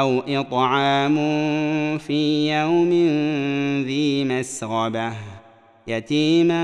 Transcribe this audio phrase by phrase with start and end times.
[0.00, 1.16] أو إطعام
[1.98, 2.90] في يوم
[3.86, 5.12] ذي مسغبة
[5.86, 6.62] يتيما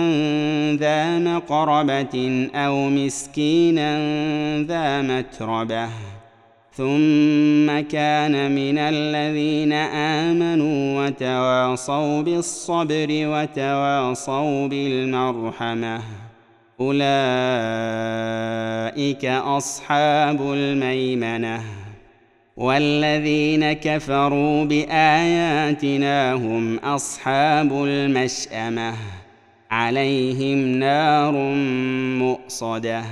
[0.81, 3.99] ذا مقربة أو مسكينا
[4.63, 5.89] ذا متربة.
[6.73, 9.73] ثم كان من الذين
[10.23, 16.03] آمنوا وتواصوا بالصبر وتواصوا بالمرحمة.
[16.81, 17.05] أولئك
[19.25, 21.86] أصحاب الميمنة.
[22.57, 28.95] والذين كفروا بآياتنا هم أصحاب المشأمة
[29.71, 31.33] عليهم نار
[32.19, 33.05] مؤصدة.